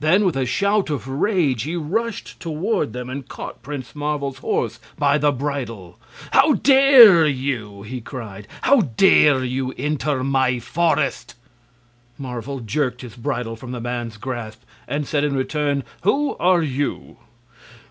Then, 0.00 0.26
with 0.26 0.36
a 0.36 0.44
shout 0.44 0.90
of 0.90 1.08
rage, 1.08 1.62
he 1.62 1.74
rushed 1.74 2.38
toward 2.38 2.92
them 2.92 3.08
and 3.08 3.26
caught 3.26 3.62
Prince 3.62 3.94
Marvel's 3.96 4.36
horse 4.40 4.78
by 4.98 5.16
the 5.16 5.32
bridle. 5.32 5.98
"How 6.32 6.52
dare 6.52 7.26
you!" 7.26 7.80
he 7.80 8.02
cried; 8.02 8.46
"how 8.60 8.82
dare 8.82 9.42
you 9.42 9.72
enter 9.78 10.22
my 10.22 10.58
forest?" 10.58 11.34
Marvel 12.18 12.60
jerked 12.60 13.00
his 13.00 13.16
bridle 13.16 13.56
from 13.56 13.72
the 13.72 13.80
man's 13.80 14.18
grasp 14.18 14.64
and 14.86 15.06
said 15.06 15.24
in 15.24 15.34
return: 15.34 15.82
"Who 16.02 16.36
are 16.38 16.62
you?" 16.62 17.16